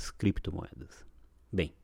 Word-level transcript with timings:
das 0.00 0.10
criptomoedas? 0.10 1.04
Bem, 1.52 1.74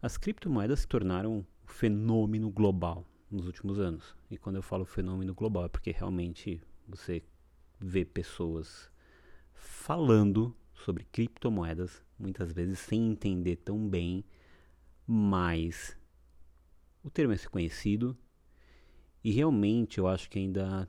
as 0.00 0.16
criptomoedas 0.16 0.80
se 0.80 0.88
tornaram 0.88 1.38
um 1.38 1.44
fenômeno 1.66 2.50
global 2.50 3.04
nos 3.30 3.44
últimos 3.44 3.78
anos. 3.78 4.16
E 4.30 4.38
quando 4.38 4.56
eu 4.56 4.62
falo 4.62 4.86
fenômeno 4.86 5.34
global 5.34 5.66
é 5.66 5.68
porque 5.68 5.90
realmente 5.90 6.62
você 6.86 7.22
vê 7.78 8.02
pessoas 8.02 8.90
falando 9.52 10.56
sobre 10.72 11.04
criptomoedas, 11.04 12.02
muitas 12.18 12.50
vezes 12.50 12.78
sem 12.78 13.10
entender 13.10 13.56
tão 13.56 13.86
bem, 13.86 14.24
mas 15.06 15.94
o 17.04 17.10
termo 17.10 17.34
é 17.34 17.38
conhecido 17.38 18.16
e 19.22 19.30
realmente 19.32 19.98
eu 19.98 20.08
acho 20.08 20.30
que 20.30 20.38
ainda 20.38 20.88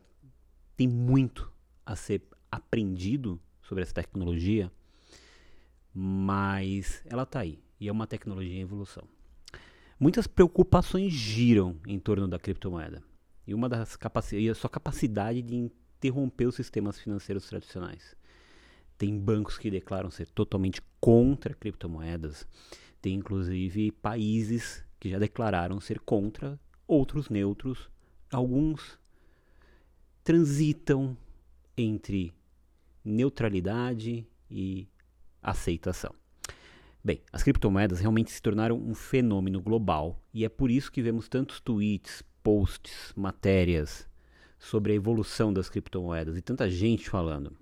tem 0.78 0.88
muito 0.88 1.52
a 1.86 1.98
ser 1.98 2.24
aprendido 2.50 3.42
sobre 3.62 3.84
essa 3.84 3.94
tecnologia, 3.94 4.72
mas 6.02 7.04
ela 7.08 7.24
está 7.24 7.42
aí 7.42 7.60
e 7.78 7.90
é 7.90 7.92
uma 7.92 8.08
tecnologia 8.08 8.56
em 8.56 8.62
evolução. 8.62 9.04
Muitas 10.00 10.28
preocupações 10.28 11.12
giram 11.12 11.76
em 11.86 12.00
torno 12.00 12.26
da 12.26 12.40
criptomoeda 12.40 13.04
e 13.46 13.54
uma 13.54 13.68
das 13.68 13.98
capacidades, 13.98 14.50
a 14.50 14.56
sua 14.56 14.70
capacidade 14.70 15.42
de 15.42 15.58
interromper 15.58 16.46
os 16.46 16.56
sistemas 16.56 16.98
financeiros 16.98 17.50
tradicionais. 17.50 18.16
Tem 18.98 19.20
bancos 19.20 19.58
que 19.58 19.70
declaram 19.70 20.10
ser 20.10 20.30
totalmente 20.30 20.82
contra 21.02 21.54
criptomoedas. 21.54 22.48
Tem 23.02 23.16
inclusive 23.16 23.92
países 23.92 24.86
que 25.02 25.10
já 25.10 25.20
declararam 25.20 25.82
ser 25.82 26.00
contra, 26.00 26.58
outros 26.88 27.28
neutros. 27.28 27.90
Alguns 28.32 28.98
transitam 30.24 31.18
entre 31.76 32.34
neutralidade 33.04 34.26
e 34.50 34.88
aceitação. 35.42 36.14
Bem, 37.04 37.22
as 37.32 37.44
criptomoedas 37.44 38.00
realmente 38.00 38.32
se 38.32 38.42
tornaram 38.42 38.78
um 38.78 38.94
fenômeno 38.94 39.62
global 39.62 40.22
e 40.34 40.44
é 40.44 40.50
por 40.50 40.70
isso 40.70 40.92
que 40.92 41.02
vemos 41.02 41.30
tantos 41.30 41.60
tweets, 41.62 42.24
posts, 42.44 43.14
matérias 43.16 44.08
sobre 44.60 44.92
a 44.92 44.96
evolução 44.96 45.54
das 45.54 45.70
criptomoedas 45.70 46.38
e 46.38 46.42
tanta 46.42 46.70
gente 46.70 47.10
falando. 47.10 47.56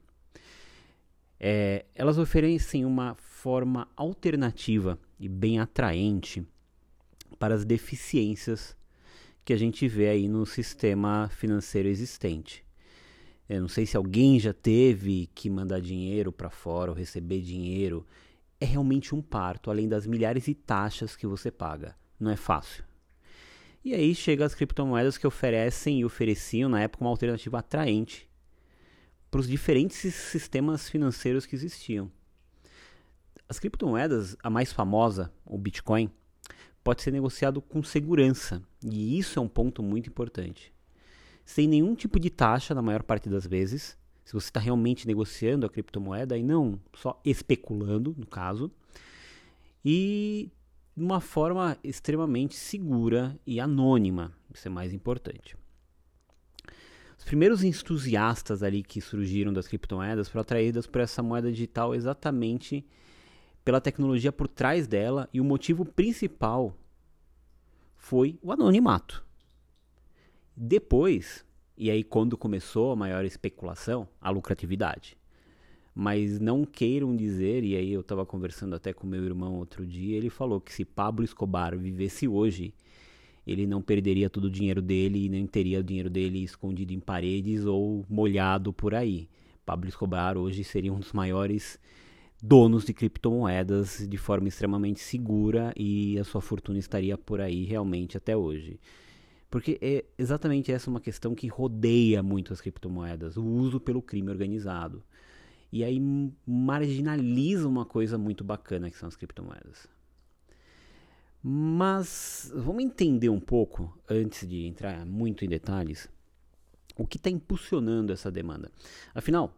É, 1.40 1.86
elas 1.94 2.18
oferecem 2.18 2.84
uma 2.84 3.14
forma 3.16 3.88
alternativa 3.96 5.00
e 5.20 5.30
bem 5.30 5.60
atraente 5.60 6.44
para 7.38 7.54
as 7.54 7.64
deficiências 7.64 8.76
que 9.46 9.54
a 9.54 9.58
gente 9.58 9.88
vê 9.88 10.10
aí 10.10 10.28
no 10.28 10.46
sistema 10.46 11.30
financeiro 11.30 11.88
existente. 11.88 12.67
Eu 13.50 13.62
não 13.62 13.68
sei 13.68 13.86
se 13.86 13.96
alguém 13.96 14.40
já 14.40 14.54
teve 14.54 15.30
que 15.34 15.50
mandar 15.50 15.80
dinheiro 15.80 16.32
para 16.32 16.50
fora 16.50 16.92
ou 16.92 16.98
receber 16.98 17.42
dinheiro. 17.42 18.06
É 18.60 18.66
realmente 18.66 19.16
um 19.16 19.22
parto, 19.22 19.72
além 19.72 19.88
das 19.88 20.06
milhares 20.06 20.46
de 20.46 20.54
taxas 20.54 21.16
que 21.16 21.26
você 21.26 21.50
paga. 21.50 21.96
Não 22.20 22.32
é 22.32 22.36
fácil. 22.36 22.84
E 23.86 23.94
aí 23.94 24.14
chega 24.14 24.46
as 24.46 24.54
criptomoedas 24.54 25.18
que 25.18 25.26
oferecem 25.26 26.00
e 26.00 26.06
ofereciam 26.06 26.70
na 26.70 26.82
época 26.82 27.04
uma 27.04 27.10
alternativa 27.10 27.60
atraente 27.60 28.28
para 29.32 29.40
os 29.40 29.48
diferentes 29.48 30.14
sistemas 30.14 30.90
financeiros 30.90 31.46
que 31.46 31.56
existiam. 31.56 32.12
As 33.48 33.60
criptomoedas, 33.60 34.36
a 34.44 34.50
mais 34.50 34.74
famosa, 34.74 35.32
o 35.46 35.58
Bitcoin, 35.58 36.12
pode 36.84 37.02
ser 37.02 37.12
negociado 37.12 37.62
com 37.62 37.82
segurança, 37.82 38.62
e 38.84 39.18
isso 39.18 39.40
é 39.40 39.42
um 39.42 39.48
ponto 39.48 39.82
muito 39.82 40.10
importante. 40.10 40.74
Sem 41.48 41.66
nenhum 41.66 41.96
tipo 41.96 42.20
de 42.20 42.30
taxa, 42.30 42.76
na 42.76 42.82
maior 42.82 43.02
parte 43.02 43.30
das 43.30 43.48
vezes, 43.48 43.98
se 44.26 44.34
você 44.34 44.50
está 44.50 44.60
realmente 44.60 45.08
negociando 45.08 45.66
a 45.66 45.70
criptomoeda 45.70 46.38
e 46.38 46.44
não 46.44 46.78
só 46.94 47.22
especulando, 47.24 48.14
no 48.18 48.28
caso, 48.28 48.70
e 49.84 50.52
de 50.96 51.02
uma 51.02 51.22
forma 51.22 51.78
extremamente 51.82 52.54
segura 52.54 53.40
e 53.48 53.62
anônima, 53.62 54.34
isso 54.54 54.68
é 54.68 54.70
mais 54.70 54.92
importante. 54.92 55.56
Os 57.18 57.24
primeiros 57.24 57.64
entusiastas 57.64 58.62
ali 58.62 58.84
que 58.84 59.00
surgiram 59.00 59.54
das 59.54 59.70
criptomoedas 59.70 60.28
foram 60.28 60.42
atraídos 60.42 60.86
por 60.86 61.00
essa 61.00 61.24
moeda 61.24 61.50
digital 61.50 61.96
exatamente 61.96 62.86
pela 63.64 63.80
tecnologia 63.80 64.34
por 64.34 64.50
trás 64.50 64.86
dela 64.86 65.30
e 65.34 65.40
o 65.40 65.46
motivo 65.46 65.86
principal 65.86 66.78
foi 67.96 68.38
o 68.44 68.52
anonimato. 68.52 69.26
Depois, 70.60 71.46
e 71.78 71.92
aí 71.92 72.04
quando 72.04 72.38
começou 72.38 72.92
a 72.92 72.96
maior 72.96 73.24
especulação, 73.24 74.08
a 74.20 74.30
lucratividade. 74.30 75.18
Mas 75.94 76.40
não 76.40 76.66
queiram 76.66 77.16
dizer, 77.16 77.64
e 77.64 77.76
aí 77.76 77.92
eu 77.92 78.02
estava 78.02 78.26
conversando 78.26 78.76
até 78.76 78.94
com 78.94 79.06
meu 79.08 79.24
irmão 79.24 79.56
outro 79.56 79.86
dia, 79.86 80.18
ele 80.18 80.30
falou 80.30 80.62
que 80.62 80.74
se 80.74 80.86
Pablo 80.86 81.24
Escobar 81.24 81.78
vivesse 81.78 82.28
hoje, 82.28 82.74
ele 83.46 83.66
não 83.66 83.82
perderia 83.82 84.30
todo 84.30 84.46
o 84.46 84.52
dinheiro 84.52 84.82
dele 84.82 85.26
e 85.26 85.30
nem 85.30 85.48
teria 85.48 85.80
o 85.80 85.84
dinheiro 85.84 86.10
dele 86.10 86.44
escondido 86.44 86.94
em 86.94 87.00
paredes 87.00 87.66
ou 87.66 88.06
molhado 88.10 88.74
por 88.74 88.94
aí. 88.94 89.30
Pablo 89.66 89.90
Escobar 89.90 90.38
hoje 90.38 90.64
seria 90.64 90.94
um 90.94 91.00
dos 91.00 91.14
maiores 91.14 91.80
donos 92.42 92.86
de 92.86 92.94
criptomoedas 92.94 94.06
de 94.08 94.18
forma 94.18 94.48
extremamente 94.48 95.00
segura 95.00 95.74
e 95.76 96.20
a 96.20 96.24
sua 96.24 96.42
fortuna 96.42 96.78
estaria 96.78 97.18
por 97.18 97.42
aí 97.42 97.64
realmente 97.64 98.18
até 98.18 98.36
hoje. 98.36 98.80
Porque 99.50 99.78
é 99.82 100.06
exatamente 100.18 100.72
essa 100.72 100.90
uma 100.90 101.00
questão 101.00 101.34
que 101.34 101.48
rodeia 101.48 102.22
muito 102.22 102.52
as 102.52 102.60
criptomoedas, 102.60 103.38
o 103.38 103.46
uso 103.46 103.80
pelo 103.80 104.02
crime 104.02 104.30
organizado. 104.30 105.04
E 105.72 105.84
aí 105.84 106.00
marginaliza 106.46 107.68
uma 107.68 107.86
coisa 107.86 108.18
muito 108.18 108.44
bacana 108.44 108.90
que 108.90 108.98
são 108.98 109.08
as 109.08 109.16
criptomoedas. 109.16 109.88
Mas 111.42 112.52
vamos 112.54 112.84
entender 112.84 113.30
um 113.30 113.40
pouco, 113.40 113.98
antes 114.10 114.48
de 114.48 114.66
entrar 114.66 115.06
muito 115.06 115.46
em 115.46 115.48
detalhes, 115.48 116.10
o 116.98 117.06
que 117.06 117.18
está 117.18 117.30
impulsionando 117.30 118.12
essa 118.12 118.32
demanda. 118.32 118.72
Afinal, 119.14 119.54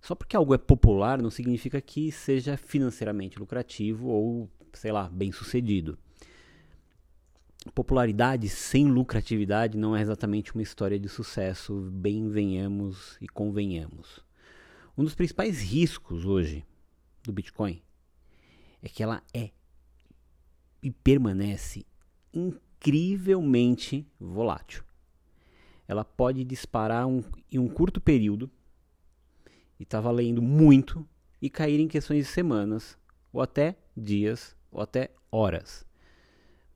só 0.00 0.14
porque 0.14 0.34
algo 0.34 0.54
é 0.54 0.58
popular 0.58 1.20
não 1.20 1.30
significa 1.30 1.80
que 1.80 2.10
seja 2.10 2.56
financeiramente 2.56 3.38
lucrativo 3.38 4.08
ou, 4.08 4.50
sei 4.72 4.90
lá, 4.90 5.08
bem 5.08 5.30
sucedido. 5.30 5.98
Popularidade 7.74 8.48
sem 8.48 8.90
lucratividade 8.90 9.76
não 9.76 9.94
é 9.94 10.00
exatamente 10.00 10.54
uma 10.54 10.62
história 10.62 10.98
de 10.98 11.10
sucesso, 11.10 11.90
bem 11.92 12.26
venhamos 12.30 13.18
e 13.20 13.28
convenhamos. 13.28 14.24
Um 14.96 15.04
dos 15.04 15.14
principais 15.14 15.60
riscos 15.60 16.24
hoje 16.24 16.64
do 17.22 17.32
Bitcoin 17.32 17.82
é 18.82 18.88
que 18.88 19.02
ela 19.02 19.22
é 19.34 19.50
e 20.82 20.90
permanece 20.90 21.84
incrivelmente 22.32 24.06
volátil. 24.18 24.82
Ela 25.86 26.02
pode 26.02 26.44
disparar 26.44 27.06
um, 27.06 27.22
em 27.52 27.58
um 27.58 27.68
curto 27.68 28.00
período 28.00 28.50
e 29.78 29.82
está 29.82 30.00
valendo 30.00 30.40
muito 30.40 31.06
e 31.42 31.50
cair 31.50 31.78
em 31.78 31.88
questões 31.88 32.26
de 32.26 32.32
semanas, 32.32 32.98
ou 33.30 33.42
até 33.42 33.76
dias, 33.94 34.56
ou 34.70 34.80
até 34.80 35.10
horas. 35.30 35.89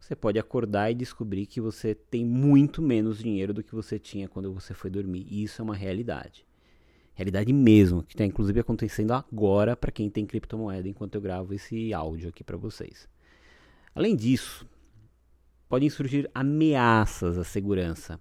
Você 0.05 0.15
pode 0.15 0.39
acordar 0.39 0.91
e 0.91 0.95
descobrir 0.95 1.47
que 1.47 1.63
você 1.63 1.95
tem 1.95 2.27
muito 2.27 2.83
menos 2.83 3.17
dinheiro 3.17 3.55
do 3.55 3.63
que 3.63 3.75
você 3.75 3.99
tinha 3.99 4.29
quando 4.29 4.53
você 4.53 4.75
foi 4.75 4.91
dormir. 4.91 5.27
E 5.31 5.43
isso 5.43 5.63
é 5.63 5.65
uma 5.65 5.75
realidade. 5.75 6.47
Realidade 7.15 7.51
mesmo, 7.55 8.03
que 8.03 8.13
está 8.13 8.23
inclusive 8.23 8.61
acontecendo 8.61 9.13
agora 9.13 9.75
para 9.75 9.91
quem 9.91 10.11
tem 10.11 10.27
criptomoeda 10.27 10.87
enquanto 10.87 11.15
eu 11.15 11.23
gravo 11.23 11.55
esse 11.55 11.95
áudio 11.95 12.29
aqui 12.29 12.45
para 12.45 12.59
vocês. 12.59 13.09
Além 13.95 14.15
disso, 14.15 14.69
podem 15.71 15.89
surgir 15.89 16.31
ameaças 16.35 17.39
à 17.39 17.43
segurança. 17.43 18.21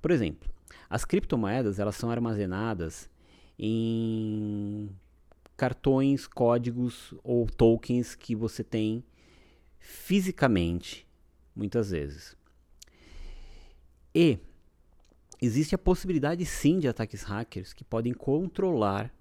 Por 0.00 0.12
exemplo, 0.12 0.48
as 0.88 1.04
criptomoedas 1.04 1.80
elas 1.80 1.96
são 1.96 2.08
armazenadas 2.08 3.10
em 3.58 4.88
cartões, 5.56 6.28
códigos 6.28 7.12
ou 7.24 7.46
tokens 7.46 8.14
que 8.14 8.36
você 8.36 8.62
tem 8.62 9.02
fisicamente, 9.80 11.06
muitas 11.56 11.90
vezes. 11.90 12.36
E 14.14 14.38
existe 15.40 15.74
a 15.74 15.78
possibilidade 15.78 16.44
sim 16.44 16.78
de 16.78 16.86
ataques 16.86 17.22
hackers 17.22 17.72
que 17.72 17.82
podem 17.82 18.12
controlar 18.12 19.12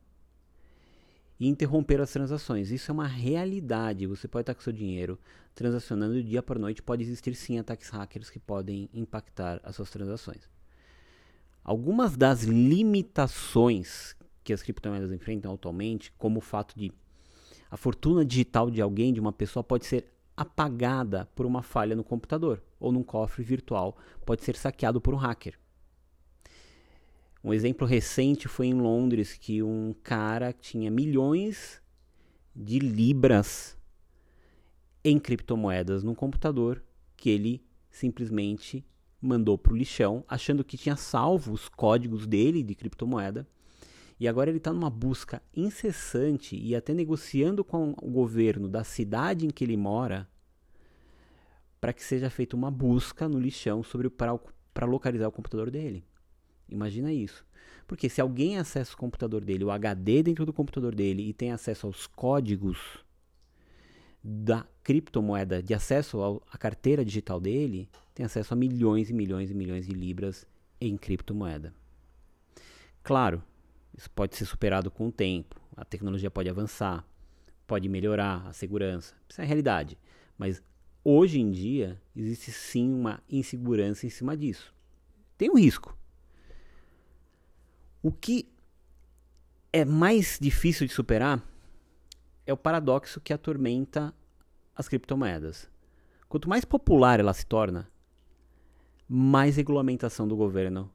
e 1.39 1.47
interromper 1.47 2.01
as 2.01 2.11
transações. 2.11 2.69
Isso 2.69 2.91
é 2.91 2.93
uma 2.93 3.07
realidade. 3.07 4.05
Você 4.05 4.27
pode 4.27 4.43
estar 4.43 4.53
com 4.53 4.61
seu 4.61 4.73
dinheiro 4.73 5.17
transacionando 5.55 6.15
do 6.15 6.23
dia 6.23 6.43
para 6.43 6.59
noite. 6.59 6.83
Pode 6.83 7.01
existir 7.01 7.33
sim 7.33 7.57
ataques 7.57 7.89
hackers 7.89 8.29
que 8.29 8.39
podem 8.39 8.89
impactar 8.93 9.61
as 9.63 9.75
suas 9.75 9.89
transações. 9.89 10.49
Algumas 11.63 12.17
das 12.17 12.43
limitações 12.43 14.15
que 14.43 14.51
as 14.51 14.61
criptomoedas 14.61 15.11
enfrentam 15.11 15.53
atualmente, 15.53 16.11
como 16.17 16.39
o 16.39 16.41
fato 16.41 16.77
de 16.77 16.91
a 17.71 17.77
fortuna 17.77 18.25
digital 18.25 18.69
de 18.71 18.81
alguém, 18.81 19.13
de 19.13 19.19
uma 19.19 19.31
pessoa, 19.31 19.63
pode 19.63 19.85
ser 19.85 20.11
apagada 20.39 21.27
por 21.35 21.45
uma 21.45 21.61
falha 21.61 21.95
no 21.95 22.03
computador 22.03 22.63
ou 22.79 22.93
num 22.93 23.03
cofre 23.03 23.43
virtual, 23.43 23.97
pode 24.25 24.43
ser 24.43 24.55
saqueado 24.55 25.01
por 25.01 25.13
um 25.13 25.17
hacker. 25.17 25.59
Um 27.43 27.53
exemplo 27.53 27.85
recente 27.85 28.47
foi 28.47 28.67
em 28.67 28.73
Londres 28.73 29.33
que 29.33 29.61
um 29.61 29.93
cara 30.01 30.53
tinha 30.53 30.89
milhões 30.89 31.81
de 32.55 32.79
libras 32.79 33.77
em 35.03 35.19
criptomoedas 35.19 36.03
no 36.03 36.15
computador 36.15 36.81
que 37.17 37.29
ele 37.29 37.61
simplesmente 37.89 38.85
mandou 39.21 39.57
para 39.57 39.73
o 39.73 39.75
lixão, 39.75 40.23
achando 40.25 40.63
que 40.63 40.77
tinha 40.77 40.95
salvo 40.95 41.51
os 41.51 41.67
códigos 41.67 42.25
dele 42.25 42.63
de 42.63 42.75
criptomoeda. 42.75 43.45
E 44.19 44.27
agora 44.27 44.49
ele 44.49 44.57
está 44.57 44.73
numa 44.73 44.89
busca 44.89 45.41
incessante 45.55 46.55
e 46.55 46.75
até 46.75 46.93
negociando 46.93 47.63
com 47.63 47.95
o 48.01 48.09
governo 48.09 48.67
da 48.67 48.83
cidade 48.83 49.45
em 49.45 49.49
que 49.49 49.63
ele 49.63 49.77
mora 49.77 50.27
para 51.79 51.93
que 51.93 52.03
seja 52.03 52.29
feita 52.29 52.55
uma 52.55 52.69
busca 52.69 53.29
no 53.29 53.39
lixão 53.39 53.81
sobre 53.81 54.09
para 54.09 54.85
localizar 54.85 55.29
o 55.29 55.31
computador 55.31 55.71
dele. 55.71 56.03
Imagina 56.67 57.13
isso. 57.13 57.45
Porque 57.87 58.09
se 58.09 58.19
alguém 58.19 58.57
acessa 58.57 58.93
o 58.93 58.97
computador 58.97 59.43
dele, 59.43 59.63
o 59.63 59.71
HD 59.71 60.21
dentro 60.21 60.45
do 60.45 60.53
computador 60.53 60.93
dele 60.93 61.27
e 61.27 61.33
tem 61.33 61.51
acesso 61.51 61.87
aos 61.87 62.05
códigos 62.05 63.03
da 64.21 64.67
criptomoeda, 64.83 65.63
de 65.63 65.73
acesso 65.73 66.41
à 66.51 66.57
carteira 66.57 67.05
digital 67.05 67.39
dele, 67.39 67.89
tem 68.13 68.25
acesso 68.25 68.53
a 68.53 68.57
milhões 68.57 69.09
e 69.09 69.13
milhões 69.13 69.49
e 69.49 69.53
milhões 69.53 69.87
de 69.87 69.93
libras 69.93 70.45
em 70.79 70.97
criptomoeda. 70.97 71.73
Claro, 73.01 73.41
isso 73.99 74.09
pode 74.11 74.37
ser 74.37 74.45
superado 74.45 74.89
com 74.89 75.09
o 75.09 75.11
tempo, 75.11 75.59
a 75.75 75.83
tecnologia 75.83 76.31
pode 76.31 76.49
avançar, 76.49 77.05
pode 77.67 77.89
melhorar 77.89 78.47
a 78.47 78.53
segurança, 78.53 79.13
isso 79.27 79.41
é 79.41 79.43
a 79.43 79.47
realidade. 79.47 79.97
Mas 80.37 80.63
hoje 81.03 81.41
em 81.41 81.51
dia 81.51 82.01
existe 82.15 82.49
sim 82.49 82.93
uma 82.93 83.21
insegurança 83.29 84.05
em 84.05 84.09
cima 84.09 84.37
disso. 84.37 84.73
Tem 85.37 85.49
um 85.49 85.57
risco. 85.57 85.97
O 88.01 88.09
que 88.09 88.49
é 89.73 89.83
mais 89.83 90.39
difícil 90.39 90.87
de 90.87 90.93
superar 90.93 91.43
é 92.45 92.53
o 92.53 92.57
paradoxo 92.57 93.19
que 93.19 93.33
atormenta 93.33 94.15
as 94.73 94.87
criptomoedas. 94.87 95.69
Quanto 96.29 96.47
mais 96.47 96.63
popular 96.63 97.19
ela 97.19 97.33
se 97.33 97.45
torna, 97.45 97.91
mais 99.09 99.57
regulamentação 99.57 100.25
do 100.25 100.37
governo 100.37 100.89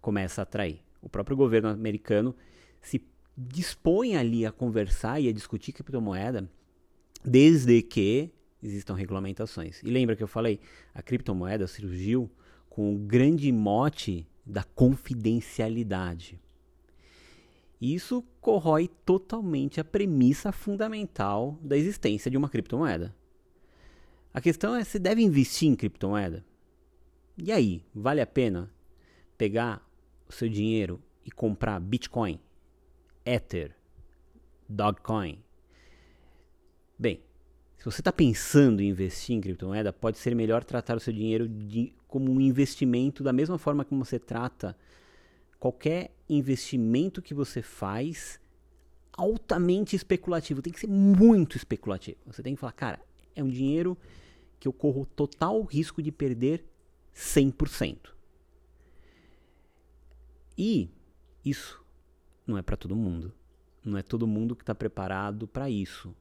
começa 0.00 0.40
a 0.40 0.44
atrair. 0.44 0.84
O 1.02 1.08
próprio 1.08 1.36
governo 1.36 1.68
americano 1.68 2.34
se 2.80 3.04
dispõe 3.36 4.16
ali 4.16 4.46
a 4.46 4.52
conversar 4.52 5.20
e 5.20 5.28
a 5.28 5.32
discutir 5.32 5.72
criptomoeda 5.72 6.48
desde 7.24 7.82
que 7.82 8.30
existam 8.62 8.94
regulamentações. 8.94 9.82
E 9.82 9.90
lembra 9.90 10.14
que 10.14 10.22
eu 10.22 10.28
falei, 10.28 10.60
a 10.94 11.02
criptomoeda 11.02 11.66
surgiu 11.66 12.30
com 12.70 12.94
o 12.94 12.98
grande 12.98 13.50
mote 13.52 14.26
da 14.46 14.62
confidencialidade. 14.62 16.40
Isso 17.80 18.24
corrói 18.40 18.88
totalmente 19.04 19.80
a 19.80 19.84
premissa 19.84 20.52
fundamental 20.52 21.58
da 21.60 21.76
existência 21.76 22.30
de 22.30 22.36
uma 22.36 22.48
criptomoeda. 22.48 23.14
A 24.32 24.40
questão 24.40 24.74
é 24.74 24.84
se 24.84 24.98
deve 24.98 25.20
investir 25.20 25.68
em 25.68 25.74
criptomoeda. 25.74 26.44
E 27.36 27.50
aí, 27.50 27.82
vale 27.92 28.20
a 28.20 28.26
pena 28.26 28.72
pegar 29.36 29.84
o 30.32 30.36
seu 30.36 30.48
dinheiro 30.48 31.00
e 31.24 31.30
comprar 31.30 31.78
Bitcoin, 31.80 32.40
Ether, 33.24 33.74
Dogecoin? 34.68 35.38
Bem, 36.98 37.20
se 37.76 37.84
você 37.84 38.00
está 38.00 38.12
pensando 38.12 38.80
em 38.80 38.88
investir 38.88 39.36
em 39.36 39.40
criptomoeda, 39.40 39.92
pode 39.92 40.18
ser 40.18 40.34
melhor 40.34 40.64
tratar 40.64 40.96
o 40.96 41.00
seu 41.00 41.12
dinheiro 41.12 41.48
de, 41.48 41.92
como 42.06 42.30
um 42.30 42.40
investimento 42.40 43.22
da 43.22 43.32
mesma 43.32 43.58
forma 43.58 43.84
como 43.84 44.04
você 44.04 44.18
trata 44.18 44.76
qualquer 45.58 46.10
investimento 46.28 47.22
que 47.22 47.34
você 47.34 47.62
faz 47.62 48.40
altamente 49.12 49.94
especulativo, 49.94 50.62
tem 50.62 50.72
que 50.72 50.80
ser 50.80 50.88
muito 50.88 51.56
especulativo. 51.56 52.18
Você 52.26 52.42
tem 52.42 52.54
que 52.54 52.60
falar, 52.60 52.72
cara, 52.72 53.00
é 53.36 53.42
um 53.42 53.48
dinheiro 53.48 53.96
que 54.58 54.66
eu 54.66 54.72
corro 54.72 55.06
total 55.06 55.62
risco 55.62 56.02
de 56.02 56.10
perder 56.10 56.64
100%. 57.14 58.10
E 60.64 60.88
isso 61.44 61.84
não 62.46 62.56
é 62.56 62.62
para 62.62 62.76
todo 62.76 62.94
mundo. 62.94 63.32
Não 63.84 63.98
é 63.98 64.02
todo 64.02 64.28
mundo 64.28 64.54
que 64.54 64.62
está 64.62 64.72
preparado 64.72 65.48
para 65.48 65.68
isso. 65.68 66.14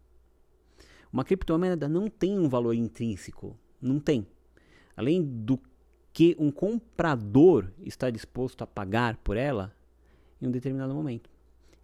Uma 1.14 1.24
criptomoeda 1.24 1.88
não 1.88 2.10
tem 2.10 2.40
um 2.40 2.50
valor 2.50 2.74
intrínseco. 2.74 3.56
Não 3.80 4.00
tem. 4.00 4.26
Além 4.98 5.22
do 5.24 5.60
que 6.12 6.36
um 6.40 6.50
comprador 6.50 7.72
está 7.84 8.10
disposto 8.10 8.64
a 8.64 8.68
pagar 8.68 9.18
por 9.18 9.38
ela 9.38 9.76
em 10.42 10.48
um 10.48 10.52
determinado 10.52 10.96
momento. 10.96 11.30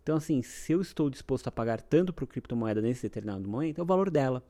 Então, 0.02 0.18
assim, 0.18 0.42
se 0.42 0.72
eu 0.72 0.82
estou 0.82 1.12
disposto 1.12 1.46
a 1.46 1.52
pagar 1.52 1.80
tanto 1.80 2.12
por 2.12 2.26
criptomoeda 2.26 2.82
nesse 2.82 3.04
determinado 3.04 3.48
momento, 3.48 3.78
é 3.78 3.84
o 3.84 3.86
valor 3.86 4.10
dela. 4.10 4.44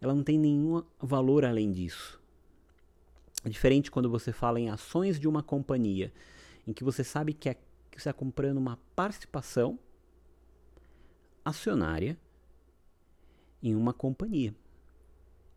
Ela 0.00 0.14
não 0.14 0.22
tem 0.22 0.38
nenhum 0.38 0.80
valor 1.00 1.44
além 1.44 1.72
disso. 1.72 2.20
É 3.44 3.48
diferente 3.48 3.90
quando 3.90 4.08
você 4.08 4.30
fala 4.30 4.60
em 4.60 4.70
ações 4.70 5.18
de 5.18 5.26
uma 5.26 5.42
companhia, 5.42 6.12
em 6.66 6.72
que 6.72 6.84
você 6.84 7.02
sabe 7.02 7.32
que, 7.32 7.48
é, 7.48 7.54
que 7.54 7.62
você 8.00 8.08
está 8.08 8.12
comprando 8.12 8.58
uma 8.58 8.78
participação 8.94 9.78
acionária 11.44 12.18
em 13.62 13.74
uma 13.74 13.92
companhia. 13.92 14.54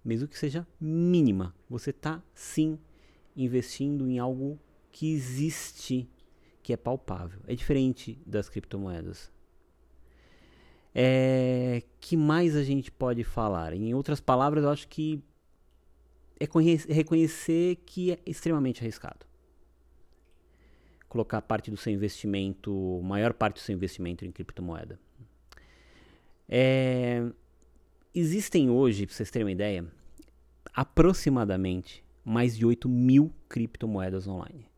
Mesmo 0.04 0.28
que 0.28 0.38
seja 0.38 0.68
mínima, 0.80 1.56
você 1.70 1.90
está 1.90 2.22
sim 2.34 2.78
investindo 3.36 4.08
em 4.08 4.20
algo 4.20 4.60
que 4.92 5.12
existe, 5.12 6.08
que 6.62 6.72
é 6.72 6.78
palpável. 6.78 7.42
É 7.48 7.56
diferente 7.56 8.18
das 8.26 8.48
criptomoedas. 8.48 9.32
É, 10.94 11.84
que 12.00 12.16
mais 12.16 12.56
a 12.56 12.64
gente 12.64 12.92
pode 12.92 13.24
falar? 13.24 13.74
Em 13.74 13.94
outras 13.94 14.22
palavras, 14.22 14.64
eu 14.64 14.70
acho 14.70 14.88
que 14.88 15.22
é 16.40 16.46
reconhecer 16.94 17.78
que 17.86 18.12
é 18.12 18.20
extremamente 18.26 18.82
arriscado. 18.82 19.26
Colocar 21.16 21.42
parte 21.42 21.72
do 21.72 21.78
seu 21.78 21.94
investimento, 21.94 23.00
maior 23.02 23.32
parte 23.32 23.54
do 23.54 23.60
seu 23.62 23.74
investimento 23.74 24.26
em 24.26 24.34
criptomoeda. 24.34 25.00
É, 26.46 27.26
existem 28.14 28.70
hoje, 28.70 29.06
para 29.06 29.16
vocês 29.16 29.32
terem 29.32 29.46
uma 29.46 29.52
ideia, 29.54 29.88
aproximadamente 30.74 32.04
mais 32.22 32.58
de 32.58 32.66
8 32.66 32.90
mil 32.90 33.32
criptomoedas 33.48 34.28
online. 34.28 34.70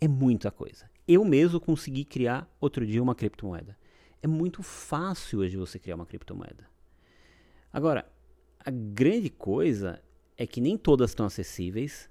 É 0.00 0.08
muita 0.08 0.50
coisa. 0.50 0.90
Eu 1.06 1.24
mesmo 1.24 1.60
consegui 1.60 2.04
criar 2.04 2.52
outro 2.60 2.84
dia 2.84 3.00
uma 3.00 3.14
criptomoeda. 3.14 3.78
É 4.20 4.26
muito 4.26 4.64
fácil 4.64 5.38
hoje 5.38 5.56
você 5.56 5.78
criar 5.78 5.94
uma 5.94 6.04
criptomoeda. 6.04 6.68
Agora, 7.72 8.10
a 8.58 8.72
grande 8.72 9.30
coisa 9.30 10.02
é 10.36 10.48
que 10.48 10.60
nem 10.60 10.76
todas 10.76 11.12
estão 11.12 11.26
acessíveis 11.26 12.09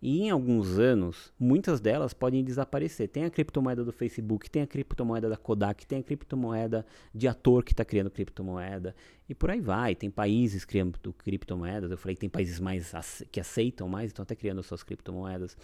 e 0.00 0.22
em 0.22 0.30
alguns 0.30 0.78
anos, 0.78 1.32
muitas 1.38 1.80
delas 1.80 2.14
podem 2.14 2.44
desaparecer. 2.44 3.08
Tem 3.08 3.24
a 3.24 3.30
criptomoeda 3.30 3.84
do 3.84 3.92
Facebook, 3.92 4.48
tem 4.48 4.62
a 4.62 4.66
criptomoeda 4.66 5.28
da 5.28 5.36
Kodak, 5.36 5.84
tem 5.86 5.98
a 5.98 6.02
criptomoeda 6.02 6.86
de 7.12 7.26
ator 7.26 7.64
que 7.64 7.72
está 7.72 7.84
criando 7.84 8.08
criptomoeda. 8.08 8.94
E 9.28 9.34
por 9.34 9.50
aí 9.50 9.60
vai. 9.60 9.96
Tem 9.96 10.08
países 10.08 10.64
criando 10.64 10.96
criptomoedas. 11.14 11.90
Eu 11.90 11.98
falei 11.98 12.14
que 12.14 12.20
tem 12.20 12.30
países 12.30 12.60
mais 12.60 12.92
que 13.32 13.40
aceitam 13.40 13.88
mais, 13.88 14.10
estão 14.10 14.22
até 14.22 14.36
criando 14.36 14.62
suas 14.62 14.84
criptomoedas. 14.84 15.56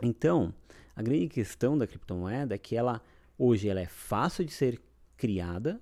Então, 0.00 0.54
a 0.94 1.02
grande 1.02 1.26
questão 1.26 1.76
da 1.76 1.86
criptomoeda 1.86 2.54
é 2.54 2.58
que 2.58 2.76
ela 2.76 3.02
hoje 3.36 3.68
ela 3.68 3.80
é 3.80 3.86
fácil 3.86 4.44
de 4.44 4.52
ser 4.52 4.80
criada, 5.16 5.80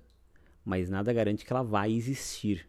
mas 0.65 0.89
nada 0.89 1.13
garante 1.13 1.45
que 1.45 1.53
ela 1.53 1.63
vai 1.63 1.91
existir. 1.91 2.67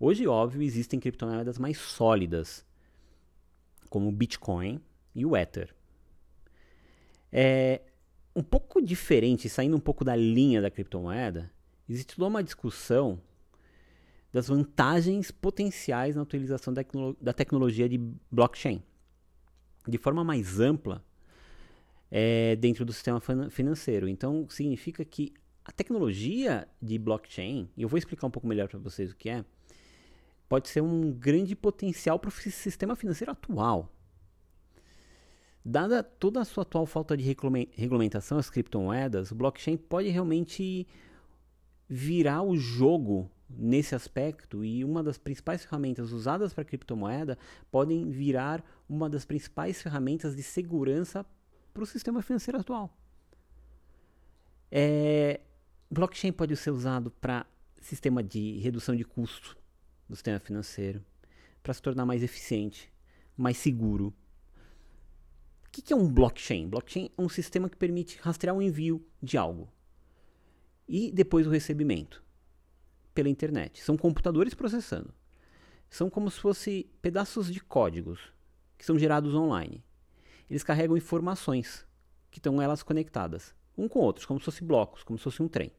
Hoje, 0.00 0.26
óbvio, 0.26 0.60
existem 0.60 0.98
criptomoedas 0.98 1.56
mais 1.56 1.78
sólidas 1.78 2.64
como 3.94 4.08
o 4.08 4.12
Bitcoin 4.12 4.80
e 5.14 5.24
o 5.24 5.36
Ether. 5.36 5.72
É 7.30 7.80
um 8.34 8.42
pouco 8.42 8.82
diferente, 8.82 9.48
saindo 9.48 9.76
um 9.76 9.80
pouco 9.80 10.04
da 10.04 10.16
linha 10.16 10.60
da 10.60 10.68
criptomoeda, 10.68 11.48
existe 11.88 12.20
uma 12.20 12.42
discussão 12.42 13.20
das 14.32 14.48
vantagens 14.48 15.30
potenciais 15.30 16.16
na 16.16 16.22
utilização 16.22 16.74
da 16.74 17.32
tecnologia 17.32 17.88
de 17.88 18.00
blockchain. 18.32 18.82
De 19.86 19.96
forma 19.96 20.24
mais 20.24 20.58
ampla, 20.58 21.04
é, 22.10 22.56
dentro 22.56 22.84
do 22.84 22.92
sistema 22.92 23.20
financeiro. 23.48 24.08
Então, 24.08 24.48
significa 24.50 25.04
que 25.04 25.32
a 25.64 25.70
tecnologia 25.70 26.66
de 26.82 26.98
blockchain, 26.98 27.70
e 27.76 27.82
eu 27.82 27.88
vou 27.88 27.96
explicar 27.96 28.26
um 28.26 28.30
pouco 28.32 28.48
melhor 28.48 28.66
para 28.66 28.80
vocês 28.80 29.12
o 29.12 29.16
que 29.16 29.30
é, 29.30 29.44
pode 30.54 30.68
ser 30.68 30.82
um 30.82 31.10
grande 31.10 31.56
potencial 31.56 32.16
para 32.16 32.28
o 32.28 32.30
sistema 32.30 32.94
financeiro 32.94 33.32
atual. 33.32 33.92
Dada 35.64 36.00
toda 36.00 36.40
a 36.40 36.44
sua 36.44 36.62
atual 36.62 36.86
falta 36.86 37.16
de 37.16 37.24
regulamentação 37.24 38.38
às 38.38 38.48
criptomoedas, 38.48 39.32
o 39.32 39.34
blockchain 39.34 39.76
pode 39.76 40.10
realmente 40.10 40.86
virar 41.88 42.44
o 42.44 42.56
jogo 42.56 43.28
nesse 43.50 43.96
aspecto 43.96 44.64
e 44.64 44.84
uma 44.84 45.02
das 45.02 45.18
principais 45.18 45.64
ferramentas 45.64 46.12
usadas 46.12 46.54
para 46.54 46.64
criptomoeda 46.64 47.36
podem 47.68 48.08
virar 48.08 48.64
uma 48.88 49.10
das 49.10 49.24
principais 49.24 49.82
ferramentas 49.82 50.36
de 50.36 50.42
segurança 50.44 51.26
para 51.72 51.82
o 51.82 51.86
sistema 51.86 52.22
financeiro 52.22 52.60
atual. 52.60 52.96
É, 54.70 55.40
blockchain 55.90 56.30
pode 56.30 56.54
ser 56.56 56.70
usado 56.70 57.10
para 57.10 57.44
sistema 57.80 58.22
de 58.22 58.60
redução 58.60 58.94
de 58.94 59.04
custo 59.04 59.63
do 60.14 60.16
sistema 60.16 60.38
financeiro 60.38 61.04
para 61.62 61.74
se 61.74 61.82
tornar 61.82 62.06
mais 62.06 62.22
eficiente, 62.22 62.92
mais 63.36 63.56
seguro. 63.56 64.14
O 65.66 65.70
que 65.70 65.92
é 65.92 65.96
um 65.96 66.08
blockchain? 66.08 66.68
Blockchain 66.68 67.10
é 67.18 67.20
um 67.20 67.28
sistema 67.28 67.68
que 67.68 67.76
permite 67.76 68.18
rastrear 68.22 68.56
o 68.56 68.62
envio 68.62 69.04
de 69.20 69.36
algo 69.36 69.68
e 70.86 71.10
depois 71.10 71.46
o 71.46 71.50
recebimento 71.50 72.22
pela 73.12 73.28
internet. 73.28 73.82
São 73.82 73.96
computadores 73.96 74.54
processando. 74.54 75.12
São 75.90 76.08
como 76.08 76.30
se 76.30 76.38
fossem 76.38 76.86
pedaços 77.02 77.52
de 77.52 77.60
códigos 77.60 78.20
que 78.78 78.84
são 78.84 78.98
gerados 78.98 79.34
online. 79.34 79.82
Eles 80.48 80.62
carregam 80.62 80.96
informações 80.96 81.84
que 82.30 82.38
estão 82.38 82.62
elas 82.62 82.82
conectadas, 82.82 83.54
um 83.76 83.88
com 83.88 83.98
outros, 83.98 84.26
como 84.26 84.38
se 84.38 84.44
fossem 84.44 84.66
blocos, 84.66 85.02
como 85.02 85.18
se 85.18 85.24
fosse 85.24 85.42
um 85.42 85.48
trem. 85.48 85.72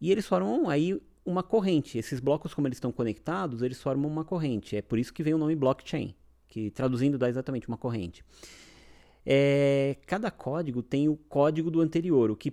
E 0.00 0.10
eles 0.10 0.26
formam 0.26 0.68
aí 0.68 1.00
uma 1.24 1.42
corrente. 1.42 1.98
Esses 1.98 2.20
blocos, 2.20 2.52
como 2.52 2.66
eles 2.66 2.76
estão 2.76 2.92
conectados, 2.92 3.62
eles 3.62 3.80
formam 3.80 4.10
uma 4.10 4.24
corrente. 4.24 4.76
É 4.76 4.82
por 4.82 4.98
isso 4.98 5.12
que 5.12 5.22
vem 5.22 5.34
o 5.34 5.38
nome 5.38 5.56
blockchain, 5.56 6.14
que 6.48 6.70
traduzindo 6.70 7.18
dá 7.18 7.28
exatamente 7.28 7.68
uma 7.68 7.76
corrente. 7.76 8.24
É, 9.24 9.96
cada 10.06 10.30
código 10.30 10.82
tem 10.82 11.08
o 11.08 11.16
código 11.16 11.70
do 11.70 11.80
anterior, 11.80 12.30
o 12.30 12.36
que 12.36 12.50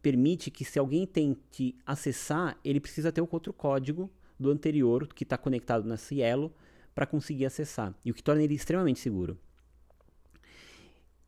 permite 0.00 0.50
que 0.50 0.64
se 0.64 0.78
alguém 0.78 1.06
tente 1.06 1.76
acessar, 1.84 2.58
ele 2.64 2.80
precisa 2.80 3.12
ter 3.12 3.20
o 3.20 3.28
outro 3.30 3.52
código 3.52 4.10
do 4.38 4.50
anterior 4.50 5.06
que 5.08 5.24
está 5.24 5.36
conectado 5.36 5.86
nesse 5.86 6.22
elo 6.22 6.52
para 6.94 7.06
conseguir 7.06 7.44
acessar, 7.44 7.94
e 8.04 8.10
o 8.10 8.14
que 8.14 8.22
torna 8.22 8.42
ele 8.42 8.54
extremamente 8.54 8.98
seguro. 8.98 9.38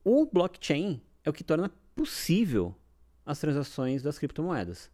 O 0.02 0.24
blockchain 0.24 1.00
é 1.22 1.28
o 1.28 1.32
que 1.32 1.44
torna 1.44 1.70
possível 1.94 2.74
as 3.26 3.38
transações 3.38 4.02
das 4.02 4.18
criptomoedas. 4.18 4.90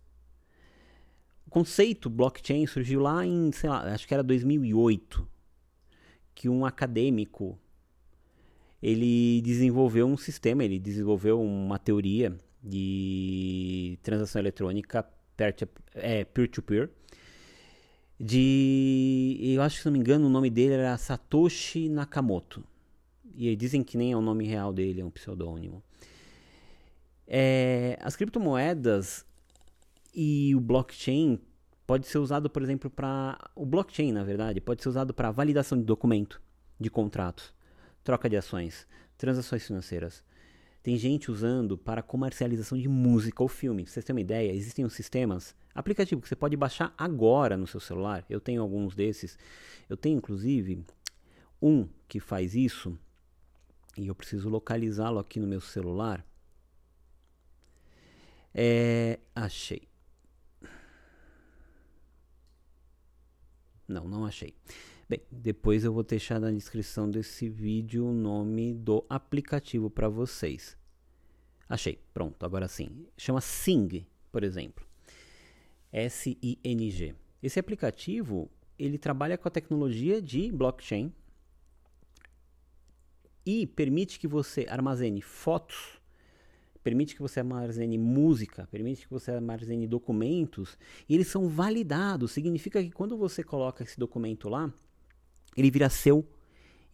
O 1.46 1.50
conceito 1.50 2.10
blockchain 2.10 2.66
surgiu 2.66 3.00
lá 3.00 3.24
em, 3.24 3.52
sei 3.52 3.70
lá, 3.70 3.82
acho 3.92 4.06
que 4.06 4.12
era 4.12 4.22
2008, 4.22 5.26
que 6.34 6.48
um 6.48 6.66
acadêmico 6.66 7.58
ele 8.82 9.40
desenvolveu 9.42 10.06
um 10.06 10.16
sistema, 10.16 10.64
ele 10.64 10.78
desenvolveu 10.78 11.40
uma 11.40 11.78
teoria 11.78 12.36
de 12.62 13.98
transação 14.02 14.40
eletrônica 14.40 15.06
é, 15.94 16.24
peer-to-peer. 16.24 16.90
De. 18.18 19.38
Eu 19.42 19.62
acho 19.62 19.76
que, 19.76 19.82
se 19.82 19.86
não 19.86 19.92
me 19.92 19.98
engano, 19.98 20.26
o 20.26 20.30
nome 20.30 20.50
dele 20.50 20.74
era 20.74 20.96
Satoshi 20.96 21.88
Nakamoto. 21.88 22.64
E 23.34 23.54
dizem 23.54 23.82
que 23.82 23.98
nem 23.98 24.12
é 24.12 24.16
o 24.16 24.22
nome 24.22 24.46
real 24.46 24.72
dele, 24.72 25.02
é 25.02 25.04
um 25.04 25.10
pseudônimo. 25.10 25.82
É, 27.26 27.98
as 28.00 28.16
criptomoedas 28.16 29.26
e 30.16 30.54
o 30.56 30.61
blockchain 30.61 31.38
pode 31.87 32.06
ser 32.06 32.16
usado, 32.16 32.49
por 32.49 32.62
exemplo, 32.62 32.88
para. 32.88 33.38
O 33.54 33.66
blockchain, 33.66 34.12
na 34.12 34.25
verdade, 34.25 34.62
pode 34.62 34.82
ser 34.82 34.88
usado 34.88 35.12
para 35.12 35.30
validação 35.30 35.76
de 35.76 35.85
documento, 35.85 36.40
de 36.80 36.88
contratos, 36.88 37.52
troca 38.02 38.28
de 38.30 38.37
ações, 38.37 38.88
transações 39.18 39.66
financeiras. 39.66 40.25
Tem 40.82 40.96
gente 40.96 41.30
usando 41.30 41.76
para 41.76 42.02
comercialização 42.02 42.78
de 42.78 42.88
música 42.88 43.42
ou 43.42 43.49
filme. 43.49 43.82
Pra 43.82 43.92
vocês 43.92 44.04
terem 44.04 44.16
uma 44.16 44.20
ideia, 44.23 44.52
existem 44.52 44.85
uns 44.87 44.94
sistemas, 44.94 45.54
aplicativo 45.75 46.23
que 46.23 46.28
você 46.28 46.37
pode 46.37 46.56
baixar 46.56 46.94
agora 46.96 47.56
no 47.56 47.66
seu 47.66 47.80
celular. 47.80 48.25
Eu 48.30 48.40
tenho 48.40 48.62
alguns 48.62 48.94
desses. 48.94 49.38
Eu 49.88 49.96
tenho 49.96 50.16
inclusive 50.16 50.82
um 51.61 51.87
que 52.08 52.20
faz 52.20 52.54
isso. 52.54 52.99
E 53.99 54.06
eu 54.06 54.14
preciso 54.14 54.49
localizá-lo 54.49 55.18
aqui 55.18 55.38
no 55.40 55.46
meu 55.46 55.61
celular. 55.61 56.25
É, 58.54 59.18
achei. 59.35 59.87
Não, 63.88 64.08
não 64.08 64.24
achei. 64.24 64.54
Bem, 65.08 65.20
depois 65.30 65.84
eu 65.84 65.92
vou 65.92 66.02
deixar 66.02 66.40
na 66.40 66.50
descrição 66.50 67.08
desse 67.08 67.48
vídeo 67.48 68.06
o 68.06 68.12
nome 68.12 68.74
do 68.74 69.04
aplicativo 69.08 69.88
para 69.88 70.08
vocês. 70.08 70.76
Achei, 71.68 72.00
pronto, 72.12 72.44
agora 72.44 72.66
sim. 72.66 73.06
Chama 73.16 73.40
Sing, 73.40 74.06
por 74.32 74.42
exemplo. 74.42 74.84
S-I-N-G. 75.92 77.14
Esse 77.42 77.60
aplicativo, 77.60 78.50
ele 78.78 78.98
trabalha 78.98 79.38
com 79.38 79.46
a 79.46 79.50
tecnologia 79.50 80.20
de 80.20 80.50
blockchain 80.50 81.12
e 83.44 83.66
permite 83.66 84.18
que 84.18 84.26
você 84.26 84.66
armazene 84.68 85.22
fotos, 85.22 86.00
permite 86.86 87.16
que 87.16 87.20
você 87.20 87.40
armazene 87.40 87.98
música, 87.98 88.68
permite 88.70 89.08
que 89.08 89.12
você 89.12 89.32
armazene 89.32 89.88
documentos, 89.88 90.78
e 91.08 91.16
eles 91.16 91.26
são 91.26 91.48
validados. 91.48 92.30
Significa 92.30 92.80
que 92.80 92.92
quando 92.92 93.16
você 93.16 93.42
coloca 93.42 93.82
esse 93.82 93.98
documento 93.98 94.48
lá, 94.48 94.72
ele 95.56 95.68
vira 95.68 95.90
seu 95.90 96.24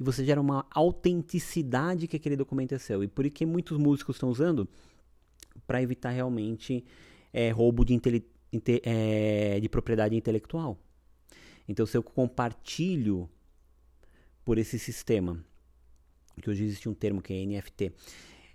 e 0.00 0.02
você 0.02 0.25
gera 0.25 0.40
uma 0.40 0.64
autenticidade 0.70 2.08
que 2.08 2.16
aquele 2.16 2.37
documento 2.37 2.75
é 2.75 2.78
seu. 2.78 3.04
E 3.04 3.06
por 3.06 3.28
que 3.28 3.44
muitos 3.44 3.76
músicos 3.76 4.16
estão 4.16 4.30
usando? 4.30 4.66
Para 5.66 5.82
evitar 5.82 6.08
realmente 6.08 6.82
é, 7.30 7.50
roubo 7.50 7.84
de, 7.84 8.00
é, 8.84 9.61
de 9.61 9.68
propriedade 9.68 10.16
intelectual. 10.16 10.78
Então, 11.68 11.84
se 11.84 11.99
eu 11.99 12.02
compartilho 12.02 13.28
por 14.42 14.56
esse 14.56 14.78
sistema, 14.78 15.44
que 16.40 16.49
hoje 16.49 16.64
existe 16.64 16.88
um 16.88 16.94
termo 16.94 17.20
que 17.20 17.34
é 17.34 17.44
NFT, 17.44 17.92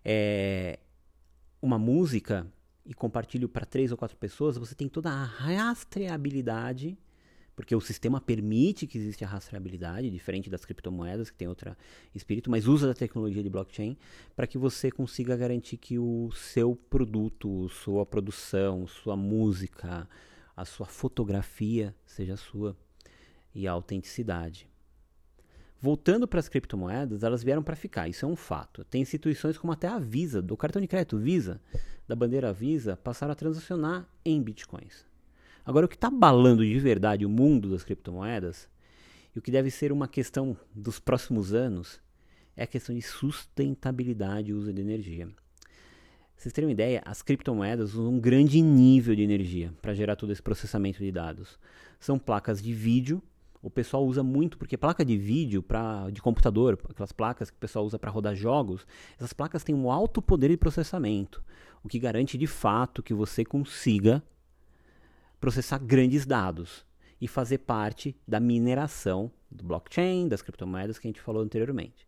é, 0.04 0.80
uma 1.62 1.78
música 1.78 2.48
e 2.86 2.94
compartilho 2.94 3.50
para 3.50 3.66
três 3.66 3.92
ou 3.92 3.98
quatro 3.98 4.18
pessoas, 4.18 4.58
você 4.58 4.76
tem 4.76 4.88
toda 4.88 5.10
a 5.10 5.24
rastreabilidade 5.24 6.98
porque 7.58 7.76
o 7.76 7.82
sistema 7.82 8.22
permite 8.22 8.86
que 8.86 9.00
exista 9.00 9.26
a 9.26 9.28
rastreabilidade, 9.28 10.12
diferente 10.12 10.48
das 10.48 10.64
criptomoedas, 10.64 11.32
que 11.32 11.38
tem 11.38 11.48
outro 11.48 11.76
espírito, 12.14 12.52
mas 12.52 12.68
usa 12.68 12.86
da 12.86 12.94
tecnologia 12.94 13.42
de 13.42 13.50
blockchain 13.50 13.98
para 14.36 14.46
que 14.46 14.60
você 14.60 14.92
consiga 14.92 15.36
garantir 15.36 15.78
que 15.78 15.98
o 15.98 16.30
seu 16.34 16.76
produto, 16.76 17.68
sua 17.70 18.06
produção, 18.06 18.86
sua 18.86 19.18
música, 19.18 20.08
a 20.56 20.66
sua 20.66 20.86
fotografia 20.86 21.96
seja 22.06 22.38
sua 22.38 22.78
e 23.56 23.68
a 23.68 23.72
autenticidade. 23.72 24.70
Voltando 25.80 26.28
para 26.28 26.40
as 26.40 26.50
criptomoedas, 26.50 27.24
elas 27.24 27.44
vieram 27.44 27.62
para 27.62 27.76
ficar, 27.76 28.08
isso 28.08 28.26
é 28.26 28.28
um 28.28 28.36
fato. 28.36 28.84
Tem 28.86 29.02
instituições 29.02 29.58
como 29.58 29.72
até 29.72 29.88
a 29.88 30.00
Visa, 30.00 30.42
do 30.42 30.58
cartão 30.58 30.82
de 30.82 30.88
crédito 30.88 31.20
Visa, 31.20 31.62
da 32.08 32.16
bandeira 32.16 32.52
Visa, 32.52 32.98
passaram 32.98 33.32
a 33.32 33.36
transacionar 33.36 34.08
em 34.26 34.42
bitcoins. 34.42 35.06
Agora, 35.64 35.86
o 35.86 35.90
que 35.90 35.96
está 35.96 36.08
abalando 36.08 36.66
de 36.66 36.80
verdade 36.80 37.26
o 37.26 37.30
mundo 37.30 37.70
das 37.70 37.84
criptomoedas, 37.84 38.68
e 39.36 39.40
o 39.40 39.42
que 39.42 39.52
deve 39.52 39.70
ser 39.70 39.92
uma 39.92 40.08
questão 40.08 40.58
dos 40.74 41.00
próximos 41.00 41.54
anos, 41.54 42.02
é 42.56 42.64
a 42.64 42.68
questão 42.68 42.96
de 42.96 43.04
sustentabilidade 43.04 44.50
e 44.50 44.54
uso 44.54 44.74
de 44.74 44.82
energia. 44.82 45.30
Vocês 46.36 46.54
terem 46.54 46.68
uma 46.68 46.74
ideia, 46.74 47.04
as 47.06 47.22
criptomoedas 47.22 47.94
usam 47.94 48.14
um 48.14 48.20
grande 48.20 48.62
nível 48.62 49.16
de 49.16 49.22
energia 49.22 49.74
para 49.82 49.94
gerar 49.94 50.16
todo 50.16 50.32
esse 50.32 50.42
processamento 50.42 51.00
de 51.00 51.12
dados. 51.12 51.60
São 52.00 52.18
placas 52.18 52.62
de 52.62 52.74
vídeo, 52.74 53.22
o 53.62 53.70
pessoal 53.70 54.06
usa 54.06 54.24
muito, 54.24 54.58
porque 54.58 54.78
placa 54.78 55.04
de 55.04 55.18
vídeo 55.18 55.64
pra, 55.64 56.10
de 56.10 56.22
computador, 56.22 56.80
aquelas 56.90 57.12
placas 57.12 57.50
que 57.50 57.58
o 57.58 57.60
pessoal 57.60 57.86
usa 57.86 57.98
para 57.98 58.12
rodar 58.12 58.36
jogos, 58.36 58.86
essas 59.18 59.34
placas 59.34 59.64
têm 59.64 59.76
um 59.76 59.92
alto 59.92 60.22
poder 60.22 60.50
de 60.50 60.58
processamento, 60.58 61.44
o 61.84 61.88
que 61.88 62.00
garante 62.00 62.38
de 62.38 62.48
fato 62.48 63.04
que 63.04 63.14
você 63.14 63.44
consiga 63.44 64.24
processar 65.40 65.80
grandes 65.80 66.26
dados 66.26 66.86
e 67.20 67.28
fazer 67.28 67.60
parte 67.60 68.16
da 68.28 68.40
mineração 68.40 69.32
do 69.50 69.64
blockchain, 69.64 70.28
das 70.28 70.42
criptomoedas 70.42 71.00
que 71.00 71.08
a 71.08 71.10
gente 71.10 71.22
falou 71.22 71.42
anteriormente, 71.42 72.08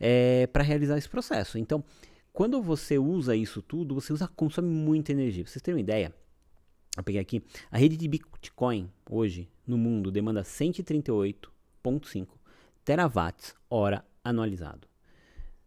é, 0.00 0.46
para 0.48 0.62
realizar 0.62 0.98
esse 0.98 1.08
processo. 1.08 1.58
Então, 1.58 1.84
quando 2.32 2.60
você 2.60 2.98
usa 2.98 3.34
isso 3.34 3.62
tudo, 3.62 3.94
você 3.94 4.12
usa, 4.12 4.28
consome 4.28 4.68
muita 4.68 5.12
energia. 5.12 5.44
Pra 5.44 5.52
vocês 5.52 5.62
terem 5.62 5.76
uma 5.76 5.80
ideia, 5.80 6.14
eu 6.96 7.04
peguei 7.04 7.20
aqui, 7.20 7.42
a 7.70 7.78
rede 7.78 7.96
de 7.96 8.08
Bitcoin 8.08 8.90
hoje 9.10 9.48
no 9.66 9.76
mundo 9.76 10.10
demanda 10.10 10.42
138,5 10.42 12.28
terawatts 12.84 13.54
hora 13.68 14.04
anualizado. 14.24 14.88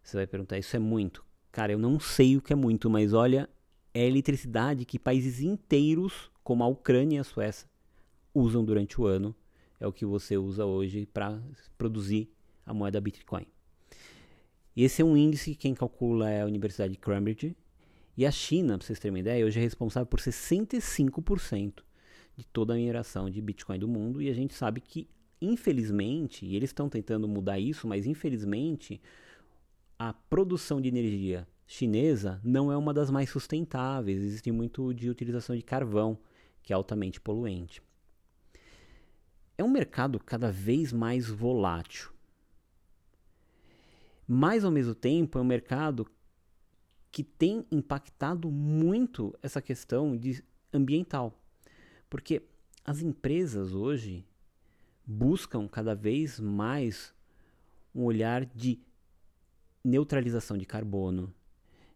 Você 0.02 0.16
vai 0.16 0.26
perguntar, 0.26 0.58
isso 0.58 0.74
é 0.74 0.78
muito? 0.78 1.24
Cara, 1.52 1.72
eu 1.72 1.78
não 1.78 2.00
sei 2.00 2.36
o 2.36 2.42
que 2.42 2.52
é 2.52 2.56
muito, 2.56 2.88
mas 2.90 3.12
olha, 3.12 3.48
é 3.92 4.06
eletricidade 4.06 4.84
que 4.84 4.98
países 4.98 5.40
inteiros 5.40 6.30
como 6.42 6.64
a 6.64 6.66
Ucrânia 6.66 7.16
e 7.16 7.20
a 7.20 7.24
Suécia 7.24 7.68
usam 8.34 8.64
durante 8.64 9.00
o 9.00 9.06
ano, 9.06 9.34
é 9.78 9.86
o 9.86 9.92
que 9.92 10.04
você 10.04 10.36
usa 10.36 10.64
hoje 10.64 11.06
para 11.06 11.40
produzir 11.76 12.30
a 12.64 12.74
moeda 12.74 13.00
Bitcoin. 13.00 13.46
Esse 14.76 15.02
é 15.02 15.04
um 15.04 15.16
índice 15.16 15.50
que 15.50 15.56
quem 15.56 15.74
calcula 15.74 16.30
é 16.30 16.42
a 16.42 16.46
Universidade 16.46 16.92
de 16.92 16.98
Cambridge. 16.98 17.56
E 18.20 18.26
a 18.26 18.30
China, 18.30 18.76
para 18.76 18.86
vocês 18.86 18.98
terem 18.98 19.14
uma 19.14 19.20
ideia, 19.20 19.46
hoje 19.46 19.58
é 19.58 19.62
responsável 19.62 20.06
por 20.06 20.20
65% 20.20 21.82
de 22.36 22.44
toda 22.44 22.74
a 22.74 22.76
mineração 22.76 23.30
de 23.30 23.40
Bitcoin 23.40 23.78
do 23.78 23.88
mundo. 23.88 24.20
E 24.20 24.28
a 24.28 24.34
gente 24.34 24.52
sabe 24.52 24.78
que, 24.82 25.08
infelizmente, 25.40 26.44
e 26.44 26.54
eles 26.54 26.68
estão 26.68 26.86
tentando 26.86 27.26
mudar 27.26 27.58
isso, 27.58 27.88
mas 27.88 28.04
infelizmente, 28.04 29.00
a 29.98 30.12
produção 30.12 30.82
de 30.82 30.88
energia 30.88 31.48
chinesa 31.66 32.38
não 32.44 32.70
é 32.70 32.76
uma 32.76 32.92
das 32.92 33.10
mais 33.10 33.30
sustentáveis. 33.30 34.22
Existe 34.22 34.52
muito 34.52 34.92
de 34.92 35.08
utilização 35.08 35.56
de 35.56 35.62
carvão 35.62 36.18
que 36.62 36.74
é 36.74 36.76
altamente 36.76 37.18
poluente. 37.18 37.80
É 39.56 39.64
um 39.64 39.70
mercado 39.70 40.20
cada 40.20 40.52
vez 40.52 40.92
mais 40.92 41.26
volátil. 41.26 42.10
Mas, 44.28 44.62
ao 44.62 44.70
mesmo 44.70 44.94
tempo, 44.94 45.38
é 45.38 45.40
um 45.40 45.44
mercado 45.44 46.06
que 47.10 47.24
tem 47.24 47.66
impactado 47.70 48.50
muito 48.50 49.36
essa 49.42 49.60
questão 49.60 50.16
de 50.16 50.44
ambiental. 50.72 51.38
Porque 52.08 52.42
as 52.84 53.00
empresas 53.00 53.72
hoje 53.72 54.24
buscam 55.04 55.66
cada 55.66 55.94
vez 55.94 56.38
mais 56.38 57.12
um 57.94 58.04
olhar 58.04 58.44
de 58.44 58.80
neutralização 59.82 60.56
de 60.56 60.64
carbono, 60.64 61.34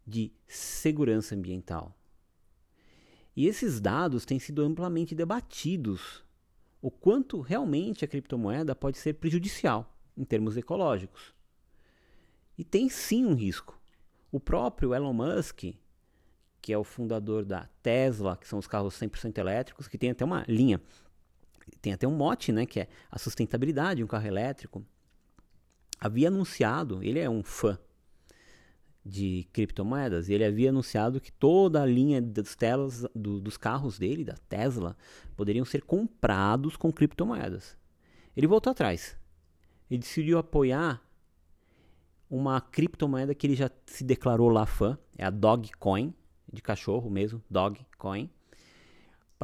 de 0.06 0.32
segurança 0.48 1.34
ambiental. 1.34 1.96
E 3.36 3.46
esses 3.46 3.80
dados 3.80 4.24
têm 4.24 4.38
sido 4.38 4.62
amplamente 4.62 5.14
debatidos. 5.14 6.24
O 6.80 6.90
quanto 6.90 7.40
realmente 7.40 8.04
a 8.04 8.08
criptomoeda 8.08 8.74
pode 8.74 8.98
ser 8.98 9.14
prejudicial 9.14 9.96
em 10.16 10.24
termos 10.24 10.56
ecológicos. 10.56 11.34
E 12.56 12.64
tem 12.64 12.88
sim 12.88 13.24
um 13.24 13.34
risco. 13.34 13.80
O 14.34 14.40
próprio 14.40 14.92
Elon 14.92 15.12
Musk, 15.12 15.62
que 16.60 16.72
é 16.72 16.76
o 16.76 16.82
fundador 16.82 17.44
da 17.44 17.68
Tesla, 17.80 18.36
que 18.36 18.48
são 18.48 18.58
os 18.58 18.66
carros 18.66 18.98
100% 18.98 19.38
elétricos, 19.38 19.86
que 19.86 19.96
tem 19.96 20.10
até 20.10 20.24
uma 20.24 20.44
linha 20.48 20.80
tem 21.80 21.92
até 21.92 22.06
um 22.06 22.14
mote, 22.14 22.52
né, 22.52 22.66
que 22.66 22.80
é 22.80 22.88
a 23.10 23.18
sustentabilidade 23.18 23.98
de 23.98 24.04
um 24.04 24.06
carro 24.06 24.26
elétrico. 24.26 24.84
Havia 25.98 26.28
anunciado, 26.28 27.02
ele 27.02 27.18
é 27.18 27.30
um 27.30 27.42
fã 27.42 27.78
de 29.06 29.46
criptomoedas, 29.52 30.28
e 30.28 30.34
ele 30.34 30.44
havia 30.44 30.70
anunciado 30.70 31.20
que 31.20 31.30
toda 31.30 31.82
a 31.82 31.86
linha 31.86 32.22
telas 32.58 33.06
do, 33.14 33.40
dos 33.40 33.56
carros 33.56 33.98
dele, 33.98 34.24
da 34.24 34.34
Tesla, 34.48 34.96
poderiam 35.36 35.64
ser 35.64 35.82
comprados 35.82 36.76
com 36.76 36.92
criptomoedas. 36.92 37.76
Ele 38.36 38.46
voltou 38.46 38.70
atrás. 38.70 39.16
Ele 39.90 40.00
decidiu 40.00 40.38
apoiar 40.38 41.02
uma 42.28 42.60
criptomoeda 42.60 43.34
que 43.34 43.46
ele 43.46 43.54
já 43.54 43.70
se 43.86 44.04
declarou 44.04 44.48
lá 44.48 44.66
fã, 44.66 44.98
é 45.16 45.24
a 45.24 45.30
Dogecoin, 45.30 46.14
de 46.52 46.62
cachorro 46.62 47.10
mesmo, 47.10 47.42
Dogecoin 47.50 48.30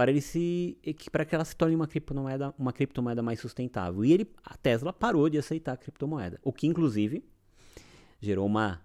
para 0.01 0.11
ele 0.11 0.23
se 0.23 0.79
para 1.11 1.27
que 1.27 1.35
ela 1.35 1.45
se 1.45 1.55
torne 1.55 1.75
uma 1.75 1.87
criptomoeda, 1.87 2.55
uma 2.59 2.73
criptomoeda 2.73 3.23
mais 3.23 3.41
sustentável. 3.41 4.03
E 4.03 4.13
ele, 4.13 4.31
a 4.43 4.57
Tesla 4.57 4.95
parou 4.95 5.29
de 5.29 5.37
aceitar 5.37 5.73
a 5.73 5.77
criptomoeda, 5.77 6.39
o 6.43 6.53
que 6.53 6.67
inclusive 6.67 7.23
gerou 8.19 8.47
uma 8.47 8.81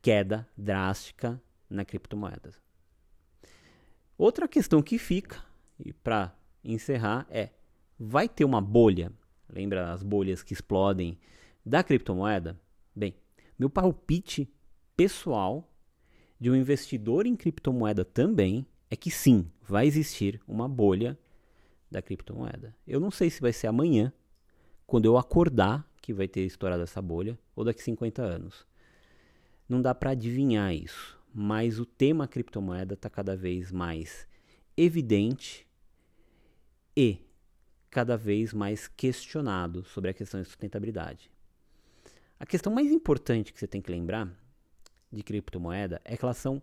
queda 0.00 0.48
drástica 0.56 1.38
na 1.68 1.84
criptomoeda. 1.84 2.50
Outra 4.16 4.46
questão 4.46 4.80
que 4.80 4.96
fica, 4.96 5.44
e 5.78 5.92
para 5.92 6.34
encerrar, 6.64 7.26
é: 7.28 7.50
vai 7.98 8.26
ter 8.26 8.46
uma 8.46 8.60
bolha? 8.60 9.12
Lembra 9.48 9.92
as 9.92 10.02
bolhas 10.02 10.42
que 10.42 10.54
explodem 10.54 11.18
da 11.62 11.82
criptomoeda? 11.82 12.58
Meu 13.58 13.70
palpite 13.70 14.52
pessoal 14.96 15.70
de 16.40 16.50
um 16.50 16.56
investidor 16.56 17.26
em 17.26 17.36
criptomoeda 17.36 18.04
também 18.04 18.66
é 18.90 18.96
que 18.96 19.10
sim, 19.10 19.50
vai 19.62 19.86
existir 19.86 20.40
uma 20.46 20.68
bolha 20.68 21.18
da 21.90 22.02
criptomoeda. 22.02 22.74
Eu 22.86 22.98
não 23.00 23.10
sei 23.10 23.30
se 23.30 23.40
vai 23.40 23.52
ser 23.52 23.66
amanhã, 23.66 24.12
quando 24.86 25.06
eu 25.06 25.16
acordar 25.16 25.88
que 26.02 26.12
vai 26.12 26.28
ter 26.28 26.44
estourado 26.44 26.82
essa 26.82 27.00
bolha, 27.00 27.38
ou 27.56 27.64
daqui 27.64 27.82
50 27.82 28.20
anos. 28.20 28.66
Não 29.66 29.80
dá 29.80 29.94
para 29.94 30.10
adivinhar 30.10 30.74
isso, 30.74 31.18
mas 31.32 31.78
o 31.78 31.86
tema 31.86 32.28
criptomoeda 32.28 32.94
está 32.94 33.08
cada 33.08 33.34
vez 33.34 33.72
mais 33.72 34.28
evidente 34.76 35.66
e 36.96 37.18
cada 37.90 38.16
vez 38.16 38.52
mais 38.52 38.86
questionado 38.86 39.84
sobre 39.84 40.10
a 40.10 40.14
questão 40.14 40.42
de 40.42 40.46
sustentabilidade. 40.46 41.30
A 42.44 42.46
questão 42.46 42.70
mais 42.70 42.92
importante 42.92 43.54
que 43.54 43.58
você 43.58 43.66
tem 43.66 43.80
que 43.80 43.90
lembrar 43.90 44.30
de 45.10 45.22
criptomoeda 45.22 45.98
é 46.04 46.14
que 46.14 46.22
elas 46.22 46.36
são 46.36 46.60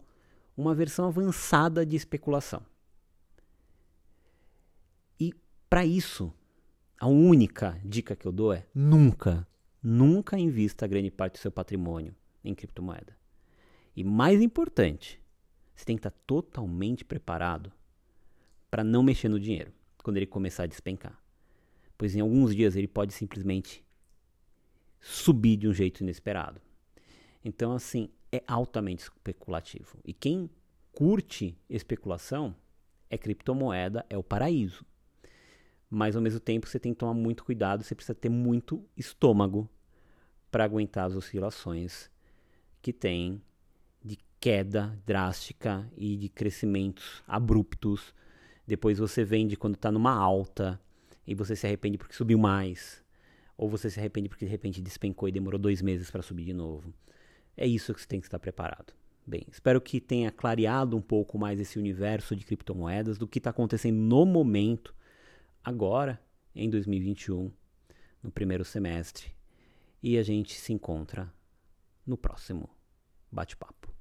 uma 0.56 0.76
versão 0.76 1.08
avançada 1.08 1.84
de 1.84 1.96
especulação. 1.96 2.64
E 5.20 5.34
para 5.68 5.84
isso, 5.84 6.32
a 7.00 7.08
única 7.08 7.82
dica 7.84 8.16
que 8.16 8.28
eu 8.28 8.32
dou 8.32 8.54
é 8.54 8.68
nunca, 8.76 9.48
nunca 9.82 10.38
invista 10.38 10.86
grande 10.86 11.10
parte 11.10 11.34
do 11.34 11.40
seu 11.40 11.52
patrimônio 11.52 12.16
em 12.44 12.54
criptomoeda. 12.54 13.18
E 13.96 14.04
mais 14.04 14.40
importante, 14.40 15.20
você 15.74 15.84
tem 15.84 15.96
que 15.96 16.08
estar 16.08 16.16
totalmente 16.28 17.04
preparado 17.04 17.74
para 18.70 18.84
não 18.84 19.02
mexer 19.02 19.30
no 19.30 19.40
dinheiro 19.40 19.74
quando 20.04 20.18
ele 20.18 20.28
começar 20.28 20.62
a 20.62 20.68
despencar. 20.68 21.20
Pois 21.98 22.16
em 22.16 22.20
alguns 22.20 22.56
dias 22.56 22.76
ele 22.76 22.88
pode 22.88 23.14
simplesmente 23.14 23.84
subir 25.02 25.58
de 25.58 25.68
um 25.68 25.74
jeito 25.74 26.02
inesperado. 26.02 26.62
Então, 27.44 27.74
assim, 27.74 28.10
é 28.32 28.44
altamente 28.48 29.04
especulativo. 29.04 29.98
E 30.06 30.14
quem 30.14 30.50
curte 30.94 31.58
especulação, 31.70 32.56
é 33.10 33.18
criptomoeda, 33.18 34.06
é 34.10 34.18
o 34.18 34.24
paraíso. 34.24 34.86
Mas 35.90 36.16
ao 36.16 36.22
mesmo 36.22 36.40
tempo 36.40 36.68
você 36.68 36.80
tem 36.80 36.94
que 36.94 37.00
tomar 37.00 37.14
muito 37.14 37.44
cuidado, 37.44 37.84
você 37.84 37.94
precisa 37.94 38.16
ter 38.16 38.30
muito 38.30 38.86
estômago 38.96 39.70
para 40.50 40.64
aguentar 40.64 41.08
as 41.08 41.16
oscilações 41.16 42.10
que 42.82 42.94
tem 42.94 43.42
de 44.04 44.18
queda 44.40 44.98
drástica 45.06 45.90
e 45.98 46.16
de 46.16 46.30
crescimentos 46.30 47.22
abruptos. 47.28 48.14
Depois 48.66 48.98
você 49.00 49.26
vende 49.26 49.58
quando 49.58 49.76
está 49.76 49.92
numa 49.92 50.14
alta 50.14 50.80
e 51.28 51.36
você 51.36 51.56
se 51.56 51.68
arrepende 51.68 51.98
porque 51.98 52.16
subiu 52.16 52.40
mais. 52.40 53.01
Ou 53.62 53.70
você 53.70 53.92
se 53.92 54.00
arrepende 54.00 54.28
porque 54.28 54.44
de 54.44 54.50
repente 54.50 54.82
despencou 54.82 55.30
e 55.30 55.32
demorou 55.32 55.60
dois 55.60 55.84
meses 55.84 56.10
para 56.10 56.24
subir 56.24 56.46
de 56.46 56.52
novo. 56.52 56.92
É 57.56 57.68
isso 57.68 57.94
que 57.94 58.02
você 58.02 58.08
tem 58.08 58.20
que 58.20 58.26
estar 58.26 58.40
preparado. 58.40 58.92
Bem, 59.24 59.46
espero 59.52 59.80
que 59.80 60.02
tenha 60.02 60.32
clareado 60.32 60.98
um 60.98 61.02
pouco 61.02 61.38
mais 61.38 61.60
esse 61.60 61.78
universo 61.78 62.36
de 62.36 62.44
criptomoedas, 62.44 63.20
do 63.20 63.28
que 63.28 63.38
está 63.38 63.52
acontecendo 63.52 64.00
no 64.00 64.26
momento, 64.26 64.96
agora, 65.64 66.20
em 66.56 66.72
2021, 66.72 67.52
no 68.24 68.32
primeiro 68.32 68.66
semestre. 68.66 69.28
E 70.02 70.18
a 70.18 70.24
gente 70.24 70.56
se 70.56 70.74
encontra 70.74 71.32
no 72.04 72.18
próximo 72.18 72.68
bate-papo. 73.32 73.94